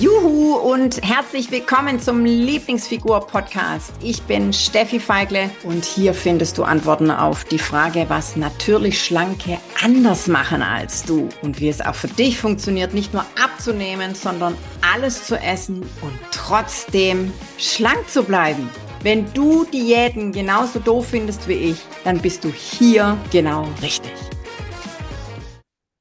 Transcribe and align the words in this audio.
Juhu 0.00 0.56
und 0.56 1.00
herzlich 1.04 1.52
willkommen 1.52 2.00
zum 2.00 2.24
Lieblingsfigur-Podcast. 2.24 3.92
Ich 4.02 4.24
bin 4.24 4.52
Steffi 4.52 4.98
Feigle 4.98 5.50
und 5.62 5.84
hier 5.84 6.14
findest 6.14 6.58
du 6.58 6.64
Antworten 6.64 7.12
auf 7.12 7.44
die 7.44 7.60
Frage, 7.60 8.06
was 8.08 8.34
natürlich 8.34 9.00
Schlanke 9.00 9.58
anders 9.80 10.26
machen 10.26 10.62
als 10.62 11.04
du 11.04 11.28
und 11.42 11.60
wie 11.60 11.68
es 11.68 11.80
auch 11.80 11.94
für 11.94 12.08
dich 12.08 12.38
funktioniert, 12.38 12.92
nicht 12.92 13.14
nur 13.14 13.24
abzunehmen, 13.40 14.16
sondern 14.16 14.56
alles 14.92 15.26
zu 15.28 15.36
essen 15.36 15.82
und 16.02 16.18
trotzdem 16.32 17.32
schlank 17.56 18.08
zu 18.08 18.24
bleiben. 18.24 18.68
Wenn 19.04 19.32
du 19.32 19.64
Diäten 19.64 20.32
genauso 20.32 20.80
doof 20.80 21.06
findest 21.10 21.46
wie 21.46 21.70
ich, 21.70 21.78
dann 22.02 22.20
bist 22.20 22.42
du 22.42 22.48
hier 22.50 23.16
genau 23.30 23.68
richtig. 23.80 24.10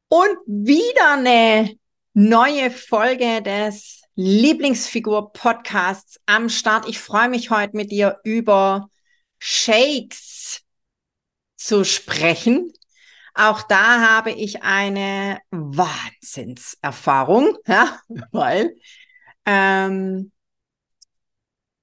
Und 0.10 0.38
wieder 0.48 1.14
eine 1.14 1.82
neue 2.14 2.71
Folge 2.71 3.41
des 3.41 4.04
Lieblingsfigur-Podcasts 4.16 6.22
am 6.26 6.49
Start. 6.49 6.88
Ich 6.88 6.99
freue 6.99 7.30
mich 7.30 7.49
heute 7.49 7.76
mit 7.76 7.91
dir 7.91 8.20
über 8.23 8.89
Shakes 9.39 10.62
zu 11.55 11.84
sprechen. 11.84 12.72
Auch 13.34 13.63
da 13.63 14.16
habe 14.16 14.30
ich 14.31 14.62
eine 14.62 15.39
Wahnsinnserfahrung, 15.49 17.58
ja, 17.67 17.99
weil 18.31 18.75
ähm, 19.45 20.31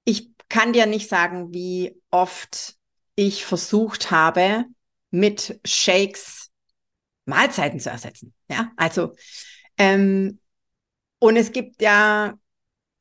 ich 0.05 0.31
kann 0.49 0.73
dir 0.73 0.87
nicht 0.87 1.09
sagen, 1.09 1.53
wie 1.53 2.01
oft 2.11 2.77
ich 3.17 3.45
versucht 3.45 4.13
habe, 4.13 4.67
mit 5.11 5.61
Shakes 5.65 6.51
Mahlzeiten 7.25 7.81
zu 7.81 7.91
ersetzen. 7.91 8.33
Ja, 8.49 8.71
also 8.77 9.17
ähm, 9.81 10.39
und 11.19 11.37
es 11.37 11.53
gibt 11.53 11.81
ja 11.81 12.35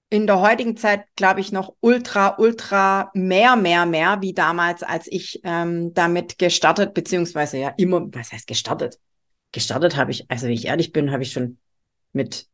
in 0.10 0.26
der 0.26 0.40
heutigen 0.40 0.78
Zeit, 0.78 1.04
glaube 1.16 1.42
ich, 1.42 1.52
noch 1.52 1.76
ultra, 1.82 2.38
ultra 2.40 3.12
mehr, 3.14 3.56
mehr, 3.56 3.86
mehr, 3.86 4.22
wie 4.22 4.34
damals, 4.34 4.82
als 4.82 5.08
ich 5.08 5.42
ähm, 5.44 5.94
damit 5.94 6.40
gestartet, 6.40 6.94
beziehungsweise 6.94 7.58
ja 7.58 7.74
immer, 7.78 8.08
was 8.14 8.32
heißt 8.32 8.48
gestartet? 8.48 8.98
Gestartet 9.52 9.98
habe 9.98 10.12
ich, 10.12 10.30
also 10.32 10.46
wenn 10.46 10.54
ich 10.54 10.66
ehrlich 10.66 10.94
bin, 10.94 11.12
habe 11.12 11.24
ich 11.24 11.32
schon 11.32 11.60
mit 12.14 12.48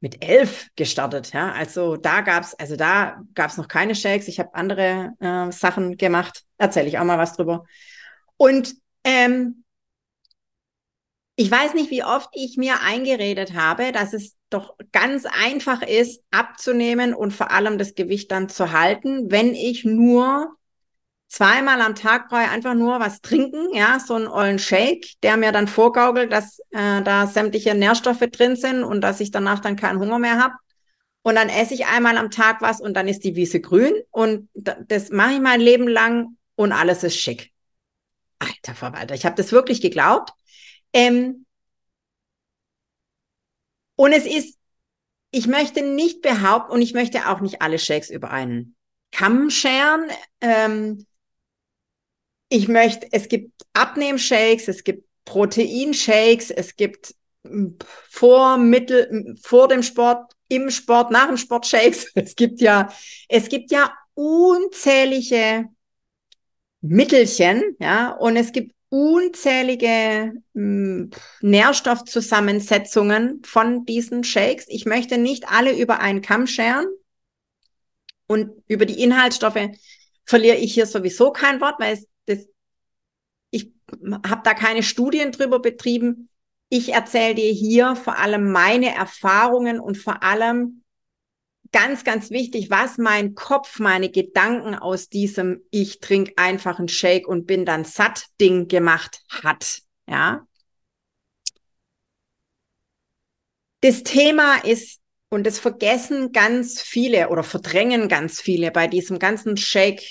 mit 0.00 0.22
elf 0.22 0.68
gestartet, 0.76 1.32
ja. 1.32 1.52
Also 1.52 1.96
da 1.96 2.20
gab's, 2.20 2.54
also 2.54 2.76
da 2.76 3.22
gab's 3.34 3.56
noch 3.56 3.66
keine 3.66 3.94
Shakes. 3.94 4.28
Ich 4.28 4.38
habe 4.38 4.54
andere 4.54 5.14
äh, 5.20 5.50
Sachen 5.50 5.96
gemacht. 5.96 6.44
Erzähle 6.58 6.86
ich 6.88 6.98
auch 6.98 7.04
mal 7.04 7.18
was 7.18 7.32
drüber. 7.32 7.64
Und 8.36 8.74
ähm, 9.04 9.64
ich 11.36 11.50
weiß 11.50 11.74
nicht, 11.74 11.90
wie 11.90 12.02
oft 12.02 12.30
ich 12.32 12.56
mir 12.56 12.80
eingeredet 12.80 13.52
habe, 13.52 13.92
dass 13.92 14.14
es 14.14 14.34
doch 14.48 14.74
ganz 14.90 15.26
einfach 15.26 15.82
ist, 15.82 16.22
abzunehmen 16.30 17.12
und 17.12 17.32
vor 17.32 17.50
allem 17.50 17.76
das 17.76 17.94
Gewicht 17.94 18.32
dann 18.32 18.48
zu 18.48 18.72
halten, 18.72 19.30
wenn 19.30 19.54
ich 19.54 19.84
nur 19.84 20.56
zweimal 21.28 21.82
am 21.82 21.94
Tag 21.94 22.28
brauche, 22.28 22.48
einfach 22.48 22.74
nur 22.74 23.00
was 23.00 23.20
trinken, 23.20 23.74
ja, 23.74 23.98
so 24.00 24.14
einen 24.14 24.28
ollen 24.28 24.58
Shake, 24.58 25.20
der 25.22 25.36
mir 25.36 25.52
dann 25.52 25.68
vorgaukelt, 25.68 26.32
dass 26.32 26.60
äh, 26.70 27.02
da 27.02 27.26
sämtliche 27.26 27.74
Nährstoffe 27.74 28.20
drin 28.30 28.56
sind 28.56 28.82
und 28.82 29.02
dass 29.02 29.20
ich 29.20 29.30
danach 29.30 29.58
dann 29.58 29.76
keinen 29.76 29.98
Hunger 29.98 30.18
mehr 30.18 30.42
habe. 30.42 30.54
Und 31.22 31.34
dann 31.34 31.48
esse 31.48 31.74
ich 31.74 31.86
einmal 31.86 32.16
am 32.16 32.30
Tag 32.30 32.62
was 32.62 32.80
und 32.80 32.94
dann 32.94 33.08
ist 33.08 33.24
die 33.24 33.34
Wiese 33.34 33.60
grün 33.60 33.92
und 34.10 34.48
das 34.54 35.10
mache 35.10 35.34
ich 35.34 35.40
mein 35.40 35.60
Leben 35.60 35.88
lang 35.88 36.36
und 36.54 36.72
alles 36.72 37.02
ist 37.02 37.18
schick. 37.18 37.52
Alter 38.38 38.74
Verwalter, 38.74 39.14
ich 39.14 39.26
habe 39.26 39.34
das 39.34 39.50
wirklich 39.50 39.80
geglaubt. 39.80 40.30
Ähm, 40.92 41.46
und 43.96 44.12
es 44.12 44.26
ist, 44.26 44.58
ich 45.30 45.46
möchte 45.46 45.82
nicht 45.82 46.22
behaupten 46.22 46.72
und 46.72 46.82
ich 46.82 46.94
möchte 46.94 47.28
auch 47.28 47.40
nicht 47.40 47.62
alle 47.62 47.78
Shakes 47.78 48.10
über 48.10 48.30
einen 48.30 48.76
Kamm 49.10 49.50
scheren. 49.50 50.10
Ähm, 50.40 51.06
ich 52.48 52.68
möchte, 52.68 53.08
es 53.10 53.28
gibt 53.28 53.52
Abnehmshakes, 53.72 54.68
es 54.68 54.84
gibt 54.84 55.06
Proteinshakes, 55.24 56.50
es 56.50 56.76
gibt 56.76 57.14
hm, 57.44 57.78
vor, 58.08 58.56
mittel, 58.58 59.08
hm, 59.10 59.36
vor 59.42 59.68
dem 59.68 59.82
Sport, 59.82 60.32
im 60.48 60.70
Sport, 60.70 61.10
nach 61.10 61.26
dem 61.26 61.36
Sport 61.36 61.66
Shakes. 61.66 62.10
Es 62.14 62.36
gibt 62.36 62.60
ja, 62.60 62.88
es 63.28 63.48
gibt 63.48 63.70
ja 63.70 63.92
unzählige 64.14 65.66
Mittelchen, 66.80 67.76
ja, 67.80 68.12
und 68.12 68.36
es 68.36 68.52
gibt 68.52 68.72
unzählige 68.88 70.32
mh, 70.52 70.54
hm, 70.54 71.10
Nährstoffzusammensetzungen 71.40 73.42
von 73.44 73.84
diesen 73.84 74.24
Shakes. 74.24 74.66
Ich 74.68 74.86
möchte 74.86 75.18
nicht 75.18 75.48
alle 75.48 75.76
über 75.76 76.00
einen 76.00 76.22
Kamm 76.22 76.46
scheren 76.46 76.86
und 78.26 78.50
über 78.66 78.86
die 78.86 79.02
Inhaltsstoffe 79.02 79.68
verliere 80.24 80.56
ich 80.56 80.74
hier 80.74 80.86
sowieso 80.86 81.32
kein 81.32 81.60
Wort, 81.60 81.76
weil 81.78 81.94
es, 81.94 82.08
das, 82.26 82.48
ich 83.50 83.72
habe 84.26 84.42
da 84.44 84.54
keine 84.54 84.82
Studien 84.82 85.32
drüber 85.32 85.60
betrieben. 85.60 86.28
Ich 86.68 86.92
erzähle 86.92 87.36
dir 87.36 87.52
hier 87.52 87.94
vor 87.94 88.18
allem 88.18 88.50
meine 88.50 88.94
Erfahrungen 88.94 89.78
und 89.78 89.96
vor 89.96 90.24
allem 90.24 90.82
ganz, 91.72 92.04
ganz 92.04 92.30
wichtig, 92.30 92.70
was 92.70 92.98
mein 92.98 93.34
Kopf, 93.34 93.78
meine 93.78 94.10
Gedanken 94.10 94.74
aus 94.74 95.08
diesem 95.08 95.62
Ich 95.70 96.00
trinke 96.00 96.32
einfach 96.36 96.78
einen 96.78 96.88
Shake 96.88 97.28
und 97.28 97.46
bin 97.46 97.64
dann 97.64 97.84
satt 97.84 98.26
Ding 98.40 98.68
gemacht 98.68 99.22
hat. 99.28 99.82
Ja. 100.08 100.46
Das 103.80 104.02
Thema 104.02 104.56
ist, 104.64 105.00
und 105.28 105.44
das 105.44 105.58
vergessen 105.58 106.32
ganz 106.32 106.80
viele 106.80 107.28
oder 107.28 107.42
verdrängen 107.42 108.08
ganz 108.08 108.40
viele 108.40 108.70
bei 108.70 108.86
diesem 108.86 109.18
ganzen 109.18 109.56
Shake, 109.56 110.02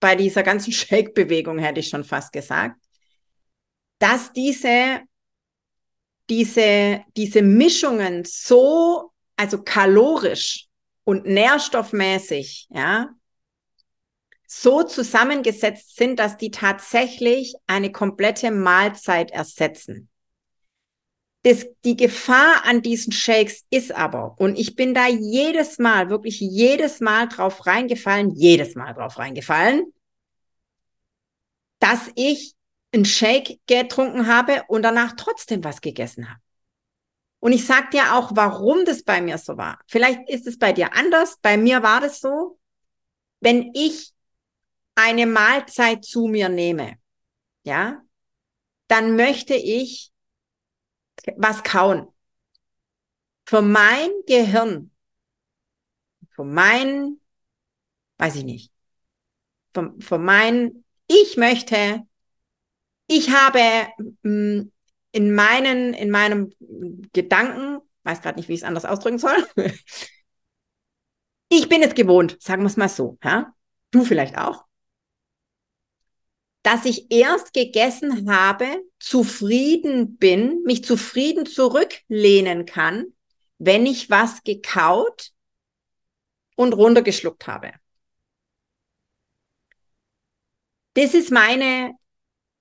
bei 0.00 0.16
dieser 0.16 0.42
ganzen 0.42 0.72
Shake-Bewegung, 0.72 1.58
hätte 1.58 1.80
ich 1.80 1.88
schon 1.88 2.04
fast 2.04 2.32
gesagt, 2.32 2.80
dass 3.98 4.32
diese, 4.32 5.00
diese, 6.28 7.04
diese 7.16 7.42
Mischungen 7.42 8.24
so 8.24 9.07
also 9.38 9.62
kalorisch 9.62 10.66
und 11.04 11.24
nährstoffmäßig, 11.24 12.66
ja, 12.70 13.10
so 14.46 14.82
zusammengesetzt 14.82 15.96
sind, 15.96 16.18
dass 16.18 16.36
die 16.36 16.50
tatsächlich 16.50 17.54
eine 17.66 17.92
komplette 17.92 18.50
Mahlzeit 18.50 19.30
ersetzen. 19.30 20.08
Das, 21.42 21.66
die 21.84 21.96
Gefahr 21.96 22.64
an 22.64 22.82
diesen 22.82 23.12
Shakes 23.12 23.64
ist 23.70 23.92
aber, 23.92 24.34
und 24.38 24.58
ich 24.58 24.74
bin 24.74 24.92
da 24.92 25.06
jedes 25.06 25.78
Mal, 25.78 26.10
wirklich 26.10 26.40
jedes 26.40 27.00
Mal 27.00 27.28
drauf 27.28 27.66
reingefallen, 27.66 28.34
jedes 28.34 28.74
Mal 28.74 28.92
drauf 28.92 29.18
reingefallen, 29.18 29.92
dass 31.78 32.10
ich 32.16 32.54
einen 32.92 33.04
Shake 33.04 33.60
getrunken 33.66 34.26
habe 34.26 34.64
und 34.66 34.82
danach 34.82 35.12
trotzdem 35.16 35.62
was 35.62 35.80
gegessen 35.80 36.28
habe. 36.28 36.40
Und 37.40 37.52
ich 37.52 37.66
sag 37.66 37.90
dir 37.92 38.16
auch, 38.16 38.32
warum 38.34 38.84
das 38.84 39.02
bei 39.02 39.20
mir 39.20 39.38
so 39.38 39.56
war. 39.56 39.78
Vielleicht 39.86 40.28
ist 40.28 40.46
es 40.46 40.58
bei 40.58 40.72
dir 40.72 40.94
anders. 40.94 41.38
Bei 41.40 41.56
mir 41.56 41.82
war 41.82 42.00
das 42.00 42.20
so, 42.20 42.58
wenn 43.40 43.70
ich 43.74 44.12
eine 44.96 45.26
Mahlzeit 45.26 46.04
zu 46.04 46.26
mir 46.26 46.48
nehme, 46.48 46.98
ja, 47.62 48.02
dann 48.88 49.14
möchte 49.14 49.54
ich 49.54 50.12
was 51.36 51.62
kauen. 51.62 52.08
Für 53.46 53.62
mein 53.62 54.10
Gehirn, 54.26 54.90
für 56.30 56.44
mein, 56.44 57.20
weiß 58.18 58.36
ich 58.36 58.44
nicht, 58.44 58.72
für, 59.72 59.94
für 60.00 60.18
mein, 60.18 60.84
ich 61.06 61.36
möchte, 61.36 62.06
ich 63.06 63.30
habe 63.30 63.88
mh, 64.22 64.62
mm, 64.62 64.72
in 65.12 65.34
meinen, 65.34 65.94
in 65.94 66.10
meinem 66.10 66.52
Gedanken, 67.12 67.80
weiß 68.04 68.22
gerade 68.22 68.38
nicht, 68.38 68.48
wie 68.48 68.54
ich 68.54 68.60
es 68.60 68.66
anders 68.66 68.84
ausdrücken 68.84 69.18
soll. 69.18 69.36
ich 71.48 71.68
bin 71.68 71.82
es 71.82 71.94
gewohnt, 71.94 72.40
sagen 72.40 72.62
wir 72.62 72.66
es 72.68 72.76
mal 72.76 72.88
so, 72.88 73.18
ja? 73.22 73.54
Du 73.90 74.04
vielleicht 74.04 74.36
auch. 74.36 74.64
Dass 76.62 76.84
ich 76.84 77.10
erst 77.10 77.54
gegessen 77.54 78.30
habe, 78.30 78.66
zufrieden 78.98 80.16
bin, 80.18 80.62
mich 80.64 80.84
zufrieden 80.84 81.46
zurücklehnen 81.46 82.66
kann, 82.66 83.06
wenn 83.58 83.86
ich 83.86 84.10
was 84.10 84.42
gekaut 84.44 85.30
und 86.56 86.72
runtergeschluckt 86.74 87.46
habe. 87.46 87.72
Das 90.94 91.14
ist 91.14 91.30
meine 91.30 91.94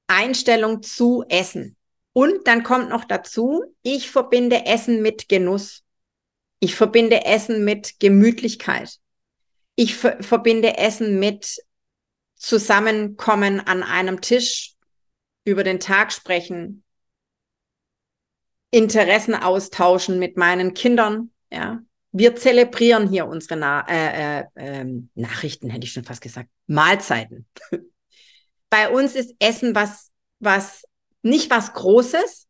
Einstellung 0.08 0.84
zu 0.84 1.24
Essen. 1.28 1.77
Und 2.18 2.48
dann 2.48 2.64
kommt 2.64 2.90
noch 2.90 3.06
dazu, 3.06 3.76
ich 3.84 4.10
verbinde 4.10 4.66
Essen 4.66 5.04
mit 5.04 5.30
Genuss. 5.30 5.84
Ich 6.60 6.74
verbinde 6.74 7.26
Essen 7.26 7.64
mit 7.64 8.00
Gemütlichkeit. 8.00 8.98
Ich 9.76 9.96
ver 9.96 10.24
verbinde 10.24 10.80
Essen 10.80 11.20
mit 11.20 11.60
Zusammenkommen 12.34 13.60
an 13.60 13.84
einem 13.84 14.20
Tisch, 14.22 14.74
über 15.46 15.64
den 15.64 15.80
Tag 15.80 16.12
sprechen, 16.12 16.84
Interessen 18.72 19.36
austauschen 19.36 20.18
mit 20.18 20.38
meinen 20.38 20.74
Kindern, 20.74 21.30
Ja, 21.52 21.84
wir 22.14 22.36
zelebrieren 22.36 23.08
hier 23.08 23.28
unsere 23.28 23.58
Na 23.58 23.86
äh, 23.88 24.40
äh, 24.40 24.46
ähm, 24.56 25.12
Nachrichten, 25.14 25.70
hätte 25.70 25.86
ich 25.86 25.94
schon 25.94 26.04
fast 26.04 26.22
gesagt, 26.22 26.50
Mahlzeiten. 26.66 27.46
Bei 28.72 28.90
uns 28.90 29.14
ist 29.14 29.36
Essen 29.38 29.76
was, 29.76 30.10
was 30.40 30.82
nicht 31.28 31.50
was 31.50 31.74
Großes, 31.74 32.48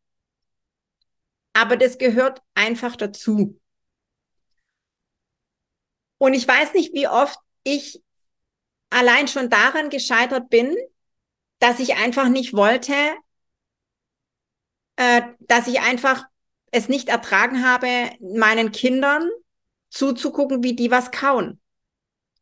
aber 1.53 1.77
das 1.77 1.97
gehört 1.97 2.41
einfach 2.53 2.95
dazu. 2.95 3.59
Und 6.19 6.33
ich 6.33 6.47
weiß 6.47 6.73
nicht, 6.73 6.93
wie 6.93 7.07
oft 7.07 7.39
ich 7.63 8.01
allein 8.89 9.27
schon 9.27 9.49
daran 9.49 9.89
gescheitert 9.89 10.49
bin, 10.49 10.75
dass 11.59 11.79
ich 11.79 11.95
einfach 11.95 12.29
nicht 12.29 12.53
wollte, 12.53 12.93
äh, 14.95 15.21
dass 15.39 15.67
ich 15.67 15.81
einfach 15.81 16.23
es 16.71 16.89
nicht 16.89 17.09
ertragen 17.09 17.65
habe, 17.65 18.11
meinen 18.19 18.71
Kindern 18.71 19.29
zuzugucken, 19.89 20.63
wie 20.63 20.75
die 20.75 20.91
was 20.91 21.11
kauen. 21.11 21.59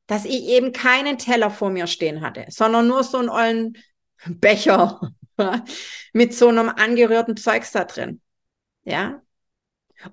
Dass 0.08 0.26
ich 0.26 0.44
eben 0.46 0.72
keinen 0.72 1.18
Teller 1.18 1.50
vor 1.50 1.70
mir 1.70 1.88
stehen 1.88 2.22
hatte, 2.22 2.46
sondern 2.50 2.88
nur 2.88 3.04
so 3.04 3.18
einen 3.18 3.30
ollen 3.30 3.78
Becher 4.26 5.00
mit 6.14 6.34
so 6.34 6.48
einem 6.50 6.70
angerührten 6.70 7.38
Zeugs 7.38 7.72
da 7.72 7.86
drin. 7.86 8.22
Ja. 8.84 9.22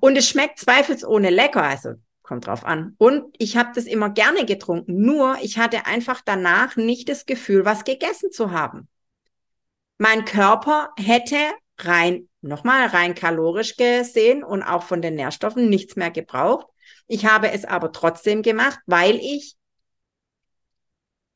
Und 0.01 0.17
es 0.17 0.29
schmeckt 0.29 0.59
zweifelsohne 0.59 1.31
lecker, 1.31 1.63
also 1.63 1.95
kommt 2.23 2.47
drauf 2.47 2.65
an. 2.65 2.95
Und 2.99 3.35
ich 3.39 3.57
habe 3.57 3.71
das 3.75 3.85
immer 3.85 4.11
gerne 4.11 4.47
getrunken, 4.47 5.03
nur 5.03 5.37
ich 5.43 5.59
hatte 5.59 5.87
einfach 5.87 6.23
danach 6.25 6.77
nicht 6.77 7.09
das 7.09 7.27
Gefühl, 7.27 7.65
was 7.65 7.85
gegessen 7.85 8.31
zu 8.31 8.53
haben. 8.53 8.89
Mein 9.99 10.25
Körper 10.25 10.91
hätte 10.97 11.37
rein, 11.79 12.29
nochmal 12.41 12.87
rein 12.87 13.15
kalorisch 13.15 13.77
gesehen 13.77 14.43
und 14.43 14.63
auch 14.63 14.85
von 14.85 15.03
den 15.03 15.15
Nährstoffen 15.15 15.69
nichts 15.69 15.97
mehr 15.97 16.11
gebraucht. 16.11 16.67
Ich 17.07 17.27
habe 17.27 17.51
es 17.51 17.65
aber 17.65 17.93
trotzdem 17.93 18.43
gemacht, 18.43 18.79
weil 18.87 19.17
ich 19.17 19.57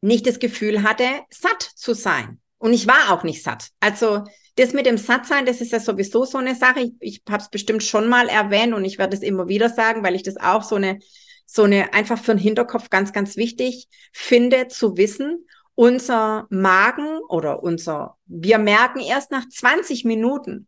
nicht 0.00 0.26
das 0.26 0.38
Gefühl 0.38 0.82
hatte, 0.82 1.04
satt 1.30 1.62
zu 1.62 1.94
sein. 1.94 2.40
Und 2.66 2.72
ich 2.72 2.88
war 2.88 3.12
auch 3.12 3.22
nicht 3.22 3.44
satt. 3.44 3.68
Also 3.78 4.24
das 4.56 4.72
mit 4.72 4.86
dem 4.86 4.98
Sattsein, 4.98 5.46
das 5.46 5.60
ist 5.60 5.70
ja 5.70 5.78
sowieso 5.78 6.24
so 6.24 6.38
eine 6.38 6.56
Sache. 6.56 6.80
Ich, 6.80 6.94
ich 6.98 7.22
habe 7.30 7.40
es 7.40 7.48
bestimmt 7.48 7.84
schon 7.84 8.08
mal 8.08 8.28
erwähnt 8.28 8.74
und 8.74 8.84
ich 8.84 8.98
werde 8.98 9.16
es 9.16 9.22
immer 9.22 9.46
wieder 9.46 9.68
sagen, 9.68 10.02
weil 10.02 10.16
ich 10.16 10.24
das 10.24 10.36
auch 10.36 10.64
so 10.64 10.74
eine, 10.74 10.98
so 11.46 11.62
eine, 11.62 11.94
einfach 11.94 12.18
für 12.18 12.32
den 12.34 12.40
Hinterkopf 12.40 12.90
ganz, 12.90 13.12
ganz 13.12 13.36
wichtig 13.36 13.86
finde 14.12 14.66
zu 14.66 14.96
wissen. 14.96 15.46
Unser 15.76 16.48
Magen 16.50 17.20
oder 17.28 17.62
unser, 17.62 18.16
wir 18.26 18.58
merken 18.58 18.98
erst 18.98 19.30
nach 19.30 19.48
20 19.48 20.04
Minuten, 20.04 20.66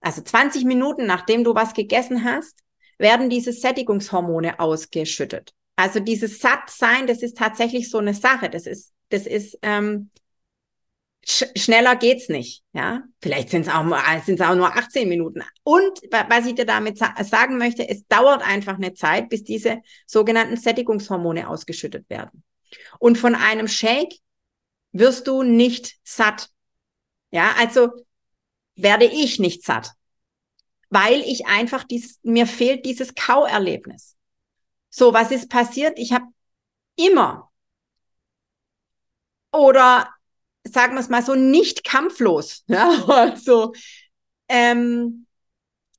also 0.00 0.22
20 0.22 0.64
Minuten 0.64 1.06
nachdem 1.06 1.44
du 1.44 1.54
was 1.54 1.72
gegessen 1.72 2.24
hast, 2.24 2.64
werden 2.98 3.30
diese 3.30 3.52
Sättigungshormone 3.52 4.58
ausgeschüttet. 4.58 5.54
Also 5.76 6.00
dieses 6.00 6.40
Sattsein, 6.40 7.06
das 7.06 7.22
ist 7.22 7.38
tatsächlich 7.38 7.90
so 7.90 7.98
eine 7.98 8.14
Sache. 8.14 8.50
Das 8.50 8.66
ist, 8.66 8.92
das 9.10 9.28
ist, 9.28 9.56
ähm, 9.62 10.10
sch 11.26 11.44
schneller 11.56 11.96
geht's 11.96 12.28
nicht. 12.28 12.62
Ja, 12.72 13.02
vielleicht 13.20 13.50
sind 13.50 13.66
es 13.66 13.72
auch, 13.72 13.84
sind's 14.24 14.42
auch 14.42 14.54
nur 14.54 14.76
18 14.76 15.08
Minuten. 15.08 15.42
Und 15.62 16.00
was 16.28 16.46
ich 16.46 16.54
dir 16.54 16.66
damit 16.66 16.98
sa 16.98 17.14
sagen 17.24 17.58
möchte, 17.58 17.88
es 17.88 18.06
dauert 18.06 18.42
einfach 18.46 18.74
eine 18.74 18.94
Zeit, 18.94 19.28
bis 19.28 19.44
diese 19.44 19.82
sogenannten 20.06 20.56
Sättigungshormone 20.56 21.48
ausgeschüttet 21.48 22.08
werden. 22.08 22.42
Und 22.98 23.18
von 23.18 23.34
einem 23.34 23.68
Shake 23.68 24.14
wirst 24.92 25.26
du 25.26 25.42
nicht 25.42 25.96
satt. 26.04 26.48
Ja, 27.30 27.54
also 27.58 27.90
werde 28.76 29.06
ich 29.06 29.38
nicht 29.38 29.64
satt 29.64 29.96
weil 30.90 31.20
ich 31.20 31.46
einfach 31.46 31.84
dies, 31.84 32.20
mir 32.22 32.46
fehlt 32.46 32.84
dieses 32.84 33.14
Kauerlebnis. 33.14 34.16
So, 34.90 35.12
was 35.12 35.30
ist 35.30 35.50
passiert? 35.50 35.98
Ich 35.98 36.12
habe 36.12 36.26
immer 36.96 37.50
oder 39.52 40.08
sagen 40.66 40.94
wir 40.94 41.00
es 41.00 41.08
mal 41.08 41.22
so 41.22 41.34
nicht 41.34 41.84
kampflos, 41.84 42.64
ja, 42.68 43.04
also 43.06 43.72
ähm, 44.48 45.26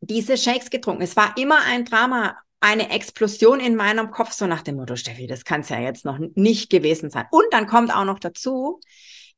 diese 0.01 0.37
Shakes 0.37 0.69
getrunken. 0.69 1.01
Es 1.01 1.15
war 1.15 1.35
immer 1.37 1.59
ein 1.65 1.85
Drama, 1.85 2.37
eine 2.59 2.89
Explosion 2.89 3.59
in 3.59 3.75
meinem 3.75 4.11
Kopf, 4.11 4.31
so 4.31 4.47
nach 4.47 4.61
dem 4.61 4.75
Motto, 4.75 4.95
Steffi, 4.95 5.27
das 5.27 5.43
kann 5.45 5.61
es 5.61 5.69
ja 5.69 5.79
jetzt 5.79 6.05
noch 6.05 6.19
nicht 6.35 6.69
gewesen 6.69 7.09
sein. 7.09 7.25
Und 7.31 7.45
dann 7.51 7.67
kommt 7.67 7.93
auch 7.93 8.05
noch 8.05 8.19
dazu, 8.19 8.79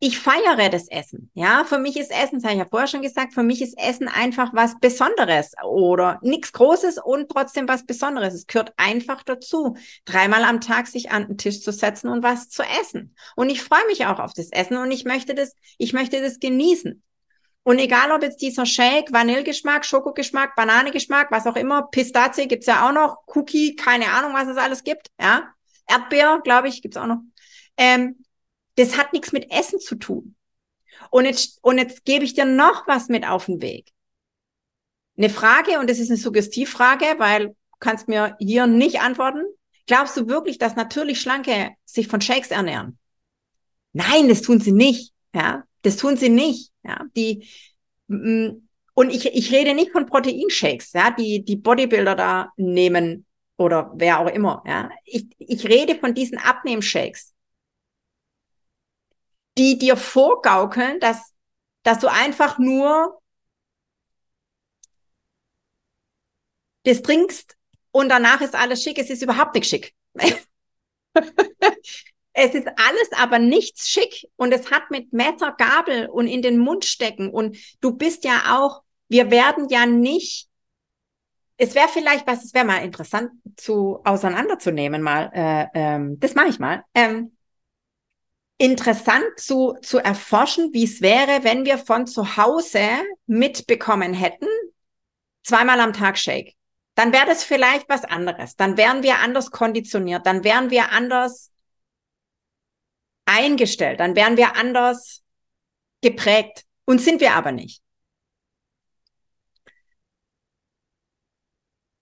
ich 0.02 0.18
feiere 0.18 0.70
das 0.70 0.88
Essen. 0.88 1.30
Ja, 1.34 1.66
für 1.66 1.78
mich 1.78 1.98
ist 1.98 2.10
Essen, 2.10 2.36
das 2.36 2.44
habe 2.46 2.54
ich 2.54 2.60
ja 2.60 2.66
vorher 2.66 2.88
schon 2.88 3.02
gesagt, 3.02 3.34
für 3.34 3.44
mich 3.44 3.62
ist 3.62 3.78
Essen 3.78 4.08
einfach 4.08 4.54
was 4.54 4.80
Besonderes 4.80 5.52
oder 5.62 6.20
nichts 6.22 6.54
Großes 6.54 7.00
und 7.04 7.30
trotzdem 7.30 7.68
was 7.68 7.86
Besonderes. 7.86 8.34
Es 8.34 8.48
gehört 8.48 8.74
einfach 8.78 9.24
dazu, 9.24 9.76
dreimal 10.06 10.44
am 10.44 10.62
Tag 10.62 10.88
sich 10.88 11.12
an 11.12 11.28
den 11.28 11.38
Tisch 11.38 11.62
zu 11.62 11.74
setzen 11.74 12.08
und 12.08 12.24
was 12.24 12.48
zu 12.48 12.64
essen. 12.64 13.14
Und 13.36 13.50
ich 13.50 13.62
freue 13.62 13.86
mich 13.88 14.06
auch 14.06 14.20
auf 14.20 14.34
das 14.34 14.52
Essen 14.52 14.78
und 14.78 14.90
ich 14.92 15.04
möchte 15.04 15.36
das, 15.36 15.54
ich 15.78 15.92
möchte 15.92 16.22
das 16.22 16.40
genießen. 16.40 17.04
Und 17.64 17.80
egal, 17.80 18.14
ob 18.14 18.24
jetzt 18.24 18.42
dieser 18.42 18.66
Shake, 18.66 19.12
Vanillegeschmack, 19.12 19.86
Schokogeschmack, 19.86 20.56
Bananegeschmack, 20.56 21.30
was 21.30 21.46
auch 21.46 21.58
immer, 21.58 21.84
Pistazie 21.92 22.48
gibt's 22.48 22.68
ja 22.68 22.88
auch 22.88 22.94
noch, 22.94 23.18
Cookie, 23.36 23.76
keine 23.76 24.08
Ahnung, 24.14 24.34
was 24.34 24.48
es 24.48 24.58
alles 24.58 24.86
gibt, 24.86 25.10
ja. 25.20 25.54
Erdbeer, 25.88 26.40
glaube 26.44 26.70
ich, 26.70 26.82
gibt's 26.82 26.98
auch 26.98 27.06
noch. 27.06 27.20
Ähm, 27.76 28.19
das 28.80 28.98
hat 28.98 29.12
nichts 29.12 29.34
mit 29.34 29.52
Essen 29.52 29.80
zu 29.80 29.96
tun. 29.96 30.36
Und 31.12 31.26
jetzt, 31.26 31.60
und 31.62 31.78
jetzt 31.78 32.06
gebe 32.06 32.24
ich 32.24 32.34
dir 32.34 32.46
noch 32.46 32.88
was 32.88 33.10
mit 33.10 33.28
auf 33.28 33.46
den 33.46 33.62
Weg. 33.62 33.92
Eine 35.18 35.30
Frage, 35.30 35.80
und 35.80 35.90
das 35.90 36.00
ist 36.00 36.10
eine 36.10 36.18
Suggestivfrage, 36.18 37.06
weil 37.18 37.48
du 37.50 37.56
kannst 37.80 38.08
mir 38.08 38.38
hier 38.40 38.68
nicht 38.68 39.02
antworten. 39.02 39.44
Glaubst 39.86 40.16
du 40.16 40.28
wirklich, 40.30 40.58
dass 40.60 40.78
natürlich 40.78 41.20
Schlanke 41.20 41.72
sich 41.84 42.08
von 42.08 42.22
Shakes 42.22 42.52
ernähren? 42.52 42.98
Nein, 43.92 44.30
das 44.30 44.42
tun 44.42 44.62
sie 44.62 44.72
nicht. 44.72 45.14
Ja, 45.34 45.64
das 45.82 45.98
tun 45.98 46.16
sie 46.16 46.30
nicht. 46.30 46.72
Ja, 46.84 47.04
die, 47.18 47.48
mm, 48.08 48.50
und 48.94 49.10
ich, 49.10 49.26
ich 49.26 49.52
rede 49.52 49.74
nicht 49.74 49.92
von 49.92 50.06
Proteinshakes, 50.06 50.94
ja, 50.94 51.12
die, 51.12 51.44
die 51.44 51.58
Bodybuilder 51.58 52.16
da 52.16 52.54
nehmen 52.56 53.26
oder 53.58 53.92
wer 53.96 54.20
auch 54.20 54.30
immer, 54.30 54.64
ja. 54.66 54.90
Ich, 55.04 55.28
ich 55.38 55.66
rede 55.68 55.96
von 55.96 56.14
diesen 56.14 56.38
Abnehmshakes 56.38 57.34
die 59.60 59.78
dir 59.78 59.98
vorgaukeln, 59.98 61.00
dass, 61.02 61.34
dass 61.84 62.00
du 62.00 62.08
einfach 62.08 62.58
nur 62.60 63.22
das 66.84 67.02
trinkst 67.02 67.58
und 67.92 68.08
danach 68.08 68.40
ist 68.40 68.56
alles 68.56 68.82
schick. 68.82 68.98
Es 68.98 69.10
ist 69.10 69.22
überhaupt 69.22 69.56
nicht 69.56 69.70
schick. 69.70 69.94
es 72.34 72.56
ist 72.56 72.68
alles 72.68 73.10
aber 73.18 73.38
nichts 73.38 73.90
schick 73.90 74.30
und 74.38 74.54
es 74.54 74.72
hat 74.72 74.92
mit 74.92 75.12
Messer, 75.12 75.54
Gabel 75.58 76.08
und 76.08 76.28
in 76.28 76.42
den 76.42 76.58
Mund 76.58 76.86
stecken 76.86 77.30
und 77.30 77.58
du 77.82 77.92
bist 77.92 78.24
ja 78.24 78.58
auch, 78.58 78.84
wir 79.10 79.30
werden 79.30 79.68
ja 79.68 79.86
nicht, 79.86 80.48
es 81.58 81.76
wäre 81.76 81.90
vielleicht 81.90 82.26
was, 82.26 82.46
es 82.46 82.54
wäre 82.54 82.64
mal 82.64 82.86
interessant 82.86 83.32
zu 83.58 84.00
auseinanderzunehmen 84.06 85.02
mal, 85.02 85.30
äh, 85.34 85.68
ähm, 85.74 86.18
das 86.22 86.34
mache 86.34 86.48
ich 86.48 86.60
mal. 86.60 86.86
Ähm, 86.96 87.36
interessant 88.60 89.26
zu, 89.38 89.78
zu 89.82 89.98
erforschen, 89.98 90.74
wie 90.74 90.84
es 90.84 91.02
wäre, 91.02 91.44
wenn 91.44 91.66
wir 91.66 91.78
von 91.78 92.06
zu 92.06 92.38
Hause 92.38 92.88
mitbekommen 93.26 94.14
hätten, 94.14 94.48
zweimal 95.44 95.80
am 95.80 95.94
Tag 95.94 96.18
Shake. 96.18 96.56
Dann 96.94 97.14
wäre 97.14 97.26
das 97.26 97.46
vielleicht 97.46 97.88
was 97.88 98.04
anderes. 98.04 98.58
Dann 98.58 98.76
wären 98.76 99.02
wir 99.02 99.20
anders 99.20 99.52
konditioniert. 99.52 100.26
Dann 100.26 100.44
wären 100.44 100.70
wir 100.70 100.92
anders 100.92 101.52
eingestellt. 103.26 104.02
Dann 104.02 104.18
wären 104.18 104.36
wir 104.36 104.58
anders 104.58 105.24
geprägt. 106.02 106.66
Und 106.84 107.00
sind 107.00 107.22
wir 107.22 107.36
aber 107.36 107.54
nicht. 107.54 107.82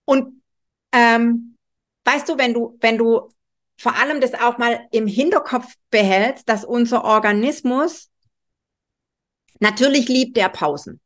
Und 0.04 0.42
ähm, 0.90 1.56
weißt 2.04 2.28
du, 2.28 2.36
wenn 2.36 2.54
du, 2.54 2.76
wenn 2.80 2.98
du 2.98 3.30
vor 3.78 3.96
allem 3.96 4.20
das 4.20 4.34
auch 4.34 4.58
mal 4.58 4.86
im 4.90 5.06
Hinterkopf 5.06 5.72
behältst, 5.90 6.48
dass 6.48 6.64
unser 6.64 7.04
Organismus 7.04 8.10
natürlich 9.60 10.08
liebt 10.08 10.36
der 10.36 10.48
Pausen. 10.48 11.00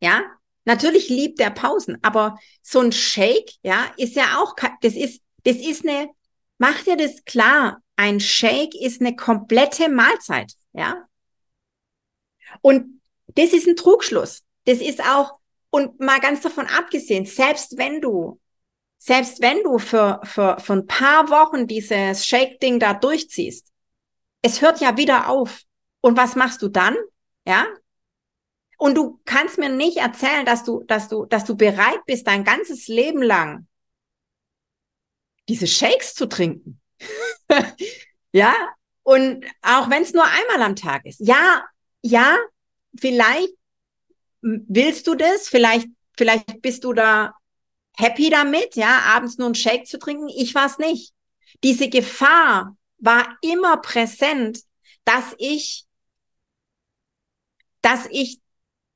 Ja, 0.00 0.22
natürlich 0.64 1.08
liebt 1.08 1.40
der 1.40 1.50
Pausen, 1.50 1.98
aber 2.02 2.38
so 2.62 2.80
ein 2.80 2.92
Shake, 2.92 3.52
ja, 3.62 3.90
ist 3.96 4.14
ja 4.14 4.38
auch, 4.38 4.54
das 4.82 4.94
ist, 4.94 5.22
das 5.44 5.56
ist 5.56 5.82
eine, 5.82 6.10
mach 6.58 6.82
dir 6.82 6.96
das 6.96 7.24
klar, 7.24 7.78
ein 7.96 8.20
Shake 8.20 8.74
ist 8.74 9.00
eine 9.00 9.16
komplette 9.16 9.88
Mahlzeit, 9.88 10.52
ja. 10.72 11.04
Und 12.60 13.00
das 13.28 13.52
ist 13.52 13.66
ein 13.66 13.76
Trugschluss. 13.76 14.42
Das 14.64 14.78
ist 14.78 15.02
auch, 15.02 15.38
und 15.70 16.00
mal 16.00 16.20
ganz 16.20 16.40
davon 16.42 16.66
abgesehen, 16.66 17.26
selbst 17.26 17.76
wenn 17.76 18.00
du 18.00 18.40
selbst 18.98 19.40
wenn 19.40 19.62
du 19.62 19.78
für, 19.78 20.20
für, 20.24 20.58
für 20.58 20.72
ein 20.72 20.86
paar 20.86 21.30
Wochen 21.30 21.66
dieses 21.66 22.26
Shake-Ding 22.26 22.80
da 22.80 22.94
durchziehst, 22.94 23.68
es 24.42 24.60
hört 24.60 24.80
ja 24.80 24.96
wieder 24.96 25.28
auf. 25.28 25.62
Und 26.00 26.16
was 26.16 26.36
machst 26.36 26.62
du 26.62 26.68
dann? 26.68 26.96
Ja? 27.46 27.66
Und 28.76 28.96
du 28.96 29.20
kannst 29.24 29.58
mir 29.58 29.68
nicht 29.68 29.96
erzählen, 29.96 30.44
dass 30.44 30.64
du, 30.64 30.84
dass 30.84 31.08
du, 31.08 31.26
dass 31.26 31.44
du 31.44 31.56
bereit 31.56 32.00
bist, 32.06 32.26
dein 32.26 32.44
ganzes 32.44 32.88
Leben 32.88 33.22
lang 33.22 33.66
diese 35.48 35.66
Shakes 35.66 36.14
zu 36.14 36.26
trinken. 36.26 36.80
ja, 38.32 38.54
und 39.02 39.44
auch 39.62 39.88
wenn 39.88 40.02
es 40.02 40.12
nur 40.12 40.24
einmal 40.24 40.62
am 40.62 40.76
Tag 40.76 41.06
ist. 41.06 41.20
Ja, 41.20 41.64
ja, 42.02 42.36
vielleicht 42.96 43.54
willst 44.42 45.06
du 45.06 45.14
das, 45.14 45.48
vielleicht, 45.48 45.88
vielleicht 46.16 46.60
bist 46.60 46.84
du 46.84 46.92
da 46.92 47.34
happy 47.98 48.30
damit, 48.30 48.76
ja, 48.76 49.00
abends 49.00 49.38
nur 49.38 49.46
einen 49.46 49.54
Shake 49.54 49.86
zu 49.86 49.98
trinken. 49.98 50.28
Ich 50.28 50.54
war 50.54 50.66
es 50.66 50.78
nicht. 50.78 51.12
Diese 51.64 51.88
Gefahr 51.88 52.76
war 52.98 53.36
immer 53.42 53.78
präsent, 53.78 54.60
dass 55.04 55.34
ich, 55.38 55.86
dass 57.82 58.06
ich 58.10 58.40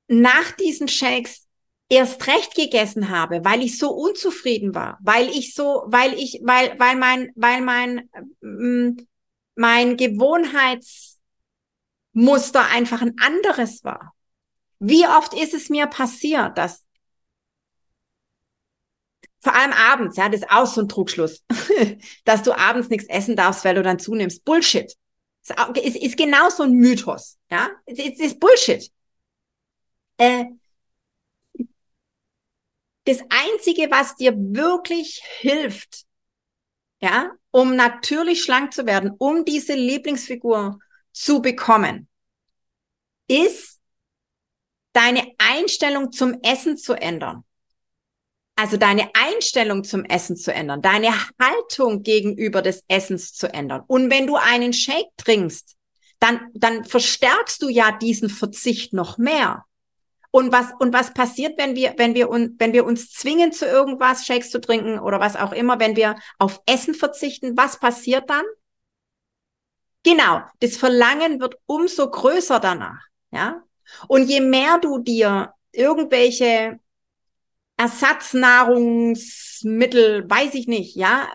nach 0.07 0.53
diesen 0.53 0.89
Shakes 0.89 1.47
erst 1.89 2.27
recht 2.27 2.55
gegessen 2.55 3.11
habe, 3.11 3.45
weil 3.45 3.63
ich 3.63 3.77
so 3.77 3.91
unzufrieden 3.91 4.75
war, 4.75 4.99
weil 5.03 5.29
ich 5.29 5.55
so, 5.55 5.83
weil 5.87 6.15
ich, 6.15 6.41
weil, 6.43 6.79
weil 6.79 6.97
mein, 6.97 7.33
weil 7.35 7.61
mein, 7.61 8.09
mm, 8.41 8.99
mein 9.57 9.97
Gewohnheitsmuster 9.97 12.67
einfach 12.71 13.03
ein 13.03 13.17
anderes 13.21 13.85
war. 13.85 14.15
Wie 14.79 15.07
oft 15.07 15.35
ist 15.35 15.55
es 15.55 15.69
mir 15.69 15.87
passiert, 15.87 16.57
dass 16.57 16.85
vor 19.43 19.55
allem 19.57 19.73
abends, 19.73 20.17
ja, 20.17 20.29
das 20.29 20.43
ist 20.43 20.51
auch 20.51 20.67
so 20.67 20.81
ein 20.81 20.89
Trugschluss, 20.89 21.43
dass 22.25 22.45
du 22.45 22.57
abends 22.57 22.89
nichts 22.89 23.09
essen 23.09 23.35
darfst, 23.35 23.65
weil 23.65 23.75
du 23.75 23.83
dann 23.83 23.99
zunimmst. 23.99 24.45
Bullshit. 24.45 24.97
Ist, 25.75 25.97
ist 25.97 26.17
genau 26.17 26.49
so 26.51 26.63
ein 26.63 26.73
Mythos, 26.73 27.39
ja. 27.51 27.69
Es 27.85 27.99
ist, 27.99 28.21
ist 28.21 28.39
Bullshit. 28.39 28.89
Äh, 30.19 30.45
das 33.05 33.19
einzige, 33.29 33.91
was 33.91 34.15
dir 34.15 34.33
wirklich 34.37 35.21
hilft, 35.41 36.05
ja, 37.01 37.33
um 37.51 37.75
natürlich 37.75 38.45
schlank 38.45 38.73
zu 38.73 38.87
werden, 38.87 39.11
um 39.19 39.45
diese 39.45 39.75
Lieblingsfigur 39.75 40.79
zu 41.11 41.43
bekommen, 41.43 42.09
ist 43.27 43.81
deine 44.93 45.33
Einstellung 45.39 46.13
zum 46.13 46.41
Essen 46.43 46.77
zu 46.77 46.93
ändern. 46.93 47.45
Also 48.63 48.77
deine 48.77 49.11
Einstellung 49.15 49.83
zum 49.83 50.05
Essen 50.05 50.37
zu 50.37 50.55
ändern, 50.55 50.83
deine 50.83 51.09
Haltung 51.41 52.05
gegenüber 52.05 52.63
des 52.63 52.85
Essens 52.87 53.33
zu 53.33 53.53
ändern. 53.53 53.83
Und 53.89 54.09
wenn 54.09 54.29
du 54.29 54.37
einen 54.37 54.73
Shake 54.73 55.09
trinkst, 55.17 55.75
dann, 56.21 56.49
dann 56.55 56.85
verstärkst 56.85 57.61
du 57.61 57.69
ja 57.69 57.91
diesen 57.91 58.31
Verzicht 58.31 58.93
noch 58.93 59.19
mehr. 59.19 59.65
Und 60.31 60.53
was, 60.53 60.67
und 60.79 60.93
was 60.93 61.13
passiert, 61.13 61.59
wenn 61.59 61.75
wir, 61.75 61.95
wenn 61.97 62.15
wir, 62.15 62.31
un, 62.31 62.55
wenn 62.61 62.73
wir 62.73 62.85
uns 62.85 63.11
zwingen, 63.11 63.51
zu 63.51 63.67
irgendwas 63.67 64.27
Shakes 64.27 64.53
zu 64.53 64.61
trinken 64.61 65.01
oder 65.01 65.19
was 65.19 65.35
auch 65.35 65.51
immer, 65.51 65.81
wenn 65.81 65.97
wir 65.97 66.15
auf 66.39 66.61
Essen 66.65 66.95
verzichten, 66.95 67.57
was 67.57 67.81
passiert 67.81 68.31
dann? 68.31 68.45
Genau, 70.05 70.41
das 70.61 70.77
Verlangen 70.77 71.41
wird 71.41 71.57
umso 71.67 72.09
größer 72.09 72.61
danach, 72.61 73.09
ja. 73.33 73.65
Und 74.07 74.29
je 74.29 74.41
mehr 74.41 74.79
du 74.79 75.01
dir 75.01 75.53
irgendwelche 75.73 76.79
Ersatznahrungsmittel, 77.83 80.31
weiß 80.31 80.55
ich 80.55 80.69
nicht, 80.69 80.95
ja, 80.95 81.29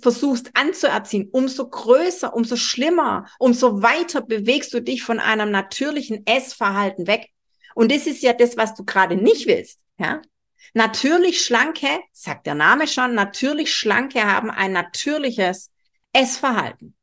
versuchst 0.00 0.52
anzuerziehen, 0.54 1.28
umso 1.30 1.68
größer, 1.68 2.34
umso 2.34 2.56
schlimmer, 2.56 3.26
umso 3.38 3.82
weiter 3.82 4.22
bewegst 4.22 4.72
du 4.72 4.80
dich 4.80 5.02
von 5.02 5.20
einem 5.20 5.50
natürlichen 5.50 6.26
Essverhalten 6.26 7.06
weg. 7.06 7.28
Und 7.74 7.92
das 7.92 8.06
ist 8.06 8.22
ja 8.22 8.32
das, 8.32 8.56
was 8.56 8.74
du 8.74 8.86
gerade 8.86 9.16
nicht 9.16 9.46
willst, 9.46 9.80
ja. 9.98 10.22
Natürlich 10.72 11.44
Schlanke, 11.44 12.00
sagt 12.12 12.46
der 12.46 12.54
Name 12.54 12.88
schon, 12.88 13.14
natürlich 13.14 13.74
Schlanke 13.74 14.24
haben 14.24 14.50
ein 14.50 14.72
natürliches 14.72 15.70
Essverhalten. 16.14 16.96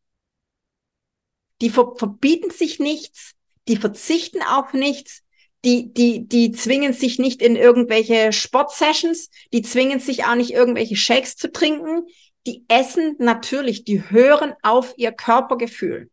Die 1.62 1.70
ver 1.70 1.94
verbieten 1.96 2.50
sich 2.50 2.80
nichts, 2.80 3.36
die 3.68 3.78
verzichten 3.78 4.42
auf 4.42 4.74
nichts, 4.74 5.22
die, 5.66 5.94
die, 5.94 6.28
die 6.28 6.52
zwingen 6.52 6.94
sich 6.94 7.20
nicht 7.20 7.42
in 7.42 7.56
irgendwelche 7.56 8.32
Sportsessions, 8.32 9.30
die 9.52 9.62
zwingen 9.62 10.00
sich 10.00 10.26
auch 10.26 10.36
nicht 10.36 10.52
irgendwelche 10.52 10.96
Shakes 10.96 11.36
zu 11.36 11.52
trinken. 11.52 12.08
Die 12.48 12.64
essen 12.70 13.16
natürlich, 13.20 13.84
die 13.84 14.10
hören 14.10 14.54
auf 14.62 14.94
ihr 14.98 15.12
Körpergefühl. 15.12 16.10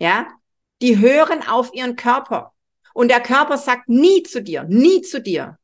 Ja, 0.00 0.26
die 0.82 0.98
hören 0.98 1.46
auf 1.46 1.72
ihren 1.72 1.94
Körper. 1.94 2.52
Und 2.92 3.08
der 3.08 3.20
Körper 3.20 3.56
sagt 3.56 3.88
nie 3.88 4.22
zu 4.24 4.42
dir, 4.42 4.64
nie 4.64 5.02
zu 5.02 5.20
dir, 5.20 5.58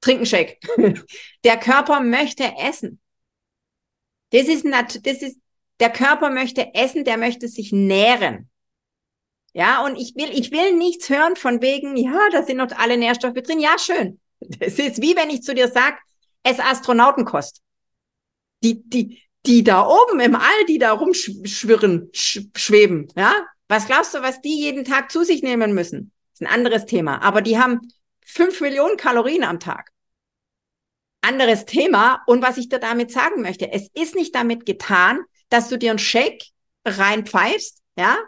trink 0.00 0.18
einen 0.18 0.26
Shake. 0.26 0.60
der 1.44 1.56
Körper 1.58 2.00
möchte 2.00 2.44
essen. 2.58 3.00
Das 4.30 4.46
ist, 4.46 4.64
das 4.64 5.22
ist, 5.22 5.38
der 5.80 5.90
Körper 5.90 6.30
möchte 6.30 6.74
essen, 6.74 7.04
der 7.04 7.16
möchte 7.16 7.48
sich 7.48 7.72
nähren. 7.72 8.48
Ja, 9.52 9.84
und 9.84 9.96
ich 9.96 10.14
will, 10.14 10.30
ich 10.32 10.52
will 10.52 10.76
nichts 10.76 11.08
hören 11.08 11.36
von 11.36 11.60
wegen, 11.60 11.96
ja, 11.96 12.28
da 12.30 12.44
sind 12.44 12.58
noch 12.58 12.70
alle 12.76 12.96
Nährstoffe 12.96 13.34
drin. 13.34 13.60
Ja, 13.60 13.78
schön. 13.78 14.20
Es 14.58 14.78
ist 14.78 15.02
wie 15.02 15.16
wenn 15.16 15.30
ich 15.30 15.42
zu 15.42 15.54
dir 15.54 15.68
sag, 15.68 15.98
es 16.42 16.60
Astronautenkost. 16.60 17.60
Die, 18.62 18.82
die, 18.88 19.22
die 19.46 19.64
da 19.64 19.86
oben 19.86 20.20
im 20.20 20.34
All, 20.34 20.64
die 20.68 20.78
da 20.78 20.92
rumschwirren, 20.92 22.10
sch 22.12 22.40
schweben, 22.56 23.08
ja. 23.16 23.34
Was 23.68 23.86
glaubst 23.86 24.14
du, 24.14 24.20
was 24.20 24.40
die 24.40 24.58
jeden 24.58 24.84
Tag 24.84 25.12
zu 25.12 25.22
sich 25.22 25.44
nehmen 25.44 25.74
müssen? 25.74 26.10
Das 26.32 26.40
ist 26.40 26.46
ein 26.46 26.52
anderes 26.52 26.86
Thema. 26.86 27.22
Aber 27.22 27.40
die 27.40 27.56
haben 27.56 27.80
fünf 28.20 28.60
Millionen 28.60 28.96
Kalorien 28.96 29.44
am 29.44 29.60
Tag. 29.60 29.92
Anderes 31.20 31.66
Thema. 31.66 32.22
Und 32.26 32.42
was 32.42 32.56
ich 32.56 32.68
dir 32.68 32.80
damit 32.80 33.12
sagen 33.12 33.42
möchte, 33.42 33.70
es 33.70 33.88
ist 33.94 34.16
nicht 34.16 34.34
damit 34.34 34.66
getan, 34.66 35.20
dass 35.50 35.68
du 35.68 35.78
dir 35.78 35.90
einen 35.90 36.00
Shake 36.00 36.42
reinpfeifst, 36.84 37.78
ja, 37.96 38.18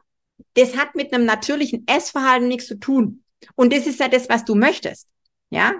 das 0.55 0.77
hat 0.77 0.95
mit 0.95 1.13
einem 1.13 1.25
natürlichen 1.25 1.87
Essverhalten 1.87 2.49
nichts 2.49 2.69
zu 2.69 2.79
tun. 2.79 3.23
Und 3.55 3.73
das 3.73 3.87
ist 3.87 4.01
ja 4.01 4.09
das, 4.09 4.29
was 4.29 4.45
du 4.45 4.55
möchtest. 4.55 5.09
Ja? 5.51 5.75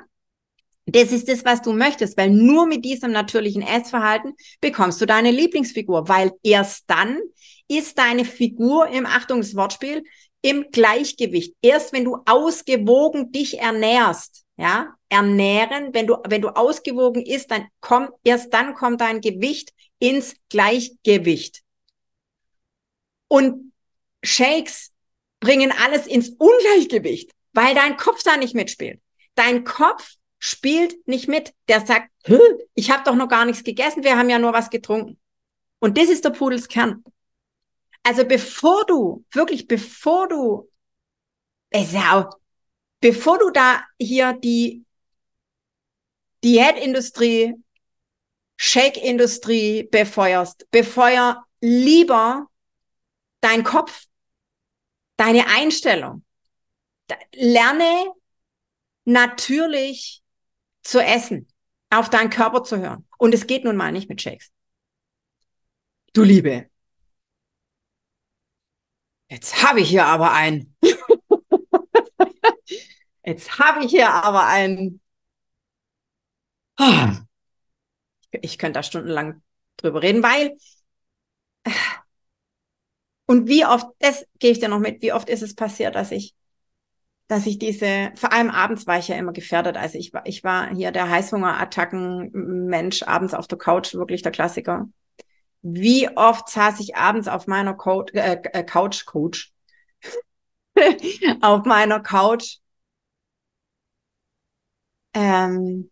Das 0.87 1.12
ist 1.12 1.28
das, 1.28 1.45
was 1.45 1.62
du 1.62 1.73
möchtest, 1.73 2.16
weil 2.16 2.31
nur 2.31 2.66
mit 2.66 2.85
diesem 2.85 3.12
natürlichen 3.12 3.62
Essverhalten 3.62 4.35
bekommst 4.61 5.00
du 5.00 5.07
deine 5.07 5.31
Lieblingsfigur, 5.31 6.09
weil 6.09 6.33
erst 6.42 6.85
dann 6.88 7.21
ist 7.69 7.99
deine 7.99 8.25
Figur 8.25 8.88
im 8.88 9.07
Achtung 9.07 9.40
des 9.40 9.54
Wortspiel 9.54 10.02
im 10.42 10.71
Gleichgewicht. 10.73 11.54
Erst 11.62 11.92
wenn 11.92 12.04
du 12.04 12.19
ausgewogen 12.26 13.31
dich 13.31 13.61
ernährst, 13.61 14.45
ja, 14.57 14.95
ernähren, 15.09 15.95
wenn 15.95 16.07
du, 16.07 16.16
wenn 16.28 16.42
du 16.42 16.49
ausgewogen 16.49 17.25
isst, 17.25 17.50
dann 17.50 17.69
kommt, 17.81 18.11
erst 18.25 18.52
dann 18.52 18.75
kommt 18.75 19.00
dein 19.00 19.21
Gewicht 19.21 19.73
ins 19.99 20.35
Gleichgewicht. 20.49 21.62
Und 23.28 23.71
Shakes 24.22 24.92
bringen 25.40 25.72
alles 25.72 26.06
ins 26.06 26.30
Ungleichgewicht, 26.30 27.30
weil 27.52 27.74
dein 27.74 27.96
Kopf 27.96 28.22
da 28.22 28.36
nicht 28.36 28.54
mitspielt. 28.54 29.00
Dein 29.34 29.64
Kopf 29.64 30.14
spielt 30.38 31.06
nicht 31.06 31.28
mit. 31.28 31.52
Der 31.68 31.84
sagt, 31.84 32.10
ich 32.74 32.90
habe 32.90 33.04
doch 33.04 33.14
noch 33.14 33.28
gar 33.28 33.44
nichts 33.44 33.64
gegessen, 33.64 34.04
wir 34.04 34.16
haben 34.16 34.30
ja 34.30 34.38
nur 34.38 34.52
was 34.52 34.70
getrunken. 34.70 35.18
Und 35.78 35.98
das 35.98 36.08
ist 36.08 36.24
der 36.24 36.30
Pudelskern. 36.30 37.02
Also 38.02 38.24
bevor 38.24 38.84
du, 38.86 39.24
wirklich 39.32 39.66
bevor 39.68 40.28
du, 40.28 40.68
auch, 41.72 42.38
bevor 43.00 43.38
du 43.38 43.50
da 43.50 43.84
hier 43.98 44.32
die 44.32 44.84
Diätindustrie, 46.44 47.54
Shake-Industrie 48.56 49.84
befeuerst, 49.84 50.70
befeuer 50.70 51.44
lieber 51.60 52.46
dein 53.40 53.64
Kopf, 53.64 54.06
deine 55.16 55.47
Einstellung. 55.47 56.25
Lerne 57.33 58.12
natürlich 59.04 60.23
zu 60.83 61.00
essen, 61.00 61.49
auf 61.90 62.11
deinen 62.11 62.31
Körper 62.31 62.64
zu 62.64 62.78
hören. 62.78 63.07
Und 63.19 63.35
es 63.35 63.47
geht 63.47 63.64
nun 63.64 63.76
mal 63.76 63.92
nicht 63.92 64.09
mit 64.09 64.21
Shakes. 64.21 64.50
Du 66.12 66.23
Liebe. 66.23 66.69
Jetzt 69.28 69.62
habe 69.62 69.81
ich 69.81 69.88
hier 69.88 70.04
aber 70.04 70.33
einen. 70.33 70.76
Jetzt 73.25 73.59
habe 73.59 73.85
ich 73.85 73.90
hier 73.90 74.11
aber 74.11 74.47
einen. 74.47 75.00
Ich 78.31 78.59
könnte 78.59 78.78
da 78.78 78.83
stundenlang 78.83 79.42
drüber 79.76 80.02
reden, 80.02 80.23
weil 80.23 80.57
und 83.26 83.48
wie 83.48 83.64
oft, 83.64 83.86
das 84.00 84.26
gehe 84.38 84.50
ich 84.52 84.60
dir 84.60 84.68
noch 84.68 84.78
mit, 84.80 85.02
wie 85.02 85.12
oft 85.12 85.28
ist 85.28 85.42
es 85.42 85.54
passiert, 85.54 85.94
dass 85.94 86.10
ich, 86.10 86.34
dass 87.28 87.46
ich 87.46 87.58
diese, 87.58 88.12
vor 88.16 88.32
allem 88.32 88.50
abends 88.50 88.86
war 88.86 88.98
ich 88.98 89.08
ja 89.08 89.16
immer 89.16 89.32
gefährdet. 89.32 89.76
Also 89.76 89.98
ich 89.98 90.12
war, 90.12 90.26
ich 90.26 90.44
war 90.44 90.74
hier 90.74 90.92
der 90.92 91.08
Heißhungerattacken-Mensch 91.08 93.04
abends 93.04 93.34
auf 93.34 93.46
der 93.48 93.58
Couch, 93.58 93.94
wirklich 93.94 94.22
der 94.22 94.32
Klassiker. 94.32 94.88
Wie 95.62 96.08
oft 96.16 96.48
saß 96.48 96.80
ich 96.80 96.96
abends 96.96 97.28
auf 97.28 97.46
meiner 97.46 97.74
Couch, 97.74 98.12
äh, 98.14 98.40
äh, 98.52 98.64
Couch, 98.64 99.06
Coach, 99.06 99.52
auf 101.40 101.64
meiner 101.64 102.00
Couch 102.00 102.58
ähm, 105.14 105.90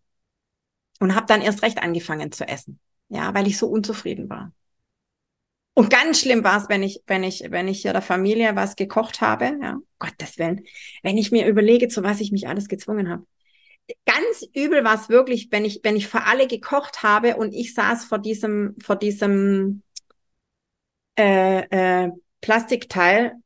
und 1.00 1.14
habe 1.14 1.26
dann 1.26 1.42
erst 1.42 1.62
recht 1.62 1.82
angefangen 1.82 2.32
zu 2.32 2.46
essen. 2.46 2.80
ja, 3.08 3.34
weil 3.34 3.46
ich 3.46 3.58
so 3.58 3.66
unzufrieden 3.68 4.28
war. 4.30 4.52
Und 5.80 5.88
ganz 5.88 6.20
schlimm 6.20 6.44
war 6.44 6.58
es, 6.58 6.68
wenn 6.68 6.82
ich, 6.82 7.02
wenn 7.06 7.25
ich, 7.25 7.42
wenn 7.49 7.66
ich 7.66 7.80
hier 7.80 7.94
der 7.94 8.02
Familie 8.02 8.54
was 8.54 8.76
gekocht 8.76 9.22
habe, 9.22 9.56
ja, 9.62 9.78
Gottes 9.99 10.37
Willen, 10.37 10.66
wenn 11.02 11.16
ich 11.16 11.32
mir 11.32 11.46
überlege, 11.46 11.88
zu 11.88 12.02
was 12.02 12.20
ich 12.20 12.32
mich 12.32 12.49
alles 12.49 12.68
gezwungen 12.68 13.08
habe. 13.08 13.25
Ganz 14.04 14.46
übel 14.54 14.84
war 14.84 14.96
es 14.96 15.08
wirklich, 15.08 15.49
wenn 15.52 15.64
ich, 15.64 15.80
wenn 15.82 15.96
ich 15.96 16.06
für 16.06 16.25
alle 16.25 16.46
gekocht 16.46 17.02
habe 17.02 17.37
und 17.37 17.54
ich 17.54 17.72
saß 17.72 18.04
vor 18.04 18.18
diesem, 18.18 18.76
vor 18.82 18.96
diesem 18.96 19.82
äh, 21.18 21.60
äh, 21.70 22.10
Plastikteil, 22.42 23.37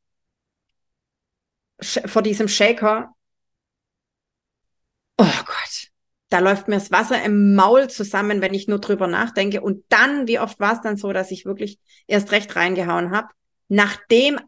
vor 1.81 2.21
diesem 2.21 2.49
Shaker. 2.49 3.14
Da 6.35 6.39
läuft 6.39 6.67
mir 6.67 6.75
das 6.75 6.91
Wasser 6.91 7.23
im 7.23 7.55
Maul 7.55 7.89
zusammen, 7.89 8.41
wenn 8.41 8.53
ich 8.53 8.67
nur 8.67 8.79
drüber 8.79 9.07
nachdenke. 9.07 9.61
Und 9.61 9.85
dann, 9.87 10.27
wie 10.27 10.37
oft 10.37 10.59
war 10.59 10.73
es 10.73 10.81
dann 10.81 10.97
so, 10.97 11.13
dass 11.13 11.31
ich 11.31 11.45
wirklich 11.45 11.79
erst 12.07 12.33
recht 12.33 12.57
reingehauen 12.57 13.11
habe, 13.11 13.29
nachdem 13.69 14.41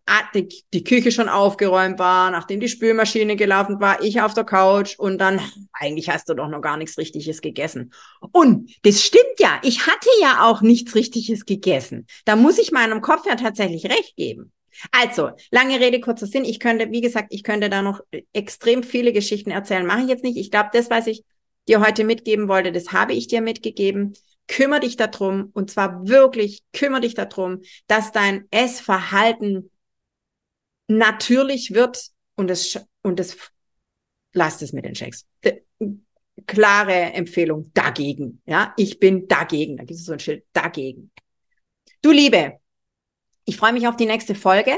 die, 0.73 0.83
Küche 0.83 1.13
schon 1.13 1.29
aufgeräumt 1.29 1.97
war, 1.97 2.29
nachdem 2.29 2.59
die 2.59 2.67
Spülmaschine 2.67 3.37
gelaufen 3.37 3.79
war, 3.79 4.03
ich 4.03 4.19
auf 4.19 4.33
der 4.33 4.43
Couch 4.43 4.99
und 4.99 5.17
dann, 5.17 5.39
eigentlich 5.71 6.09
hast 6.09 6.27
du 6.27 6.33
doch 6.33 6.49
noch 6.49 6.59
gar 6.59 6.75
nichts 6.75 6.97
Richtiges 6.97 7.39
gegessen. 7.39 7.93
Und 8.33 8.69
das 8.83 9.01
stimmt 9.01 9.39
ja, 9.39 9.61
ich 9.63 9.87
hatte 9.87 10.09
ja 10.21 10.45
auch 10.45 10.61
nichts 10.61 10.93
Richtiges 10.93 11.45
gegessen. 11.45 12.05
Da 12.25 12.35
muss 12.35 12.57
ich 12.57 12.73
meinem 12.73 12.99
Kopf 12.99 13.25
ja 13.25 13.35
tatsächlich 13.35 13.85
recht 13.85 14.17
geben. 14.17 14.51
Also, 14.91 15.29
lange 15.51 15.79
Rede, 15.79 16.01
kurzer 16.01 16.27
Sinn. 16.27 16.43
Ich 16.43 16.59
könnte, 16.59 16.91
wie 16.91 17.01
gesagt, 17.01 17.29
ich 17.31 17.43
könnte 17.43 17.69
da 17.69 17.81
noch 17.81 18.01
extrem 18.33 18.83
viele 18.83 19.13
Geschichten 19.13 19.51
erzählen. 19.51 19.85
Mache 19.85 20.01
ich 20.01 20.09
jetzt 20.09 20.25
nicht. 20.25 20.37
Ich 20.37 20.51
glaube, 20.51 20.69
das, 20.73 20.89
was 20.89 21.07
ich 21.07 21.23
dir 21.67 21.81
heute 21.81 22.03
mitgeben 22.03 22.47
wollte, 22.47 22.71
das 22.71 22.91
habe 22.91 23.13
ich 23.13 23.27
dir 23.27 23.41
mitgegeben. 23.41 24.13
Kümmer 24.47 24.79
dich 24.79 24.95
darum 24.95 25.49
und 25.53 25.71
zwar 25.71 26.07
wirklich 26.07 26.63
kümmer 26.71 27.01
dich 27.01 27.13
darum, 27.13 27.61
dass 27.87 28.11
dein 28.11 28.45
Essverhalten 28.49 29.69
natürlich 30.87 31.73
wird 31.73 32.11
und 32.35 32.49
es 32.49 32.79
und 33.01 33.19
es 33.19 33.37
lasst 34.33 34.61
es 34.61 34.71
mit 34.71 34.85
den 34.85 34.95
Shakes. 34.95 35.25
Klare 36.45 36.93
Empfehlung 36.93 37.71
dagegen. 37.73 38.41
Ja, 38.45 38.73
ich 38.77 38.99
bin 38.99 39.27
dagegen. 39.27 39.77
Da 39.77 39.83
gibt 39.83 39.99
es 39.99 40.05
so 40.05 40.13
ein 40.13 40.19
Schild 40.19 40.45
dagegen. 40.53 41.11
Du 42.01 42.11
Liebe, 42.11 42.59
ich 43.45 43.57
freue 43.57 43.73
mich 43.73 43.87
auf 43.87 43.97
die 43.97 44.05
nächste 44.05 44.35
Folge. 44.35 44.77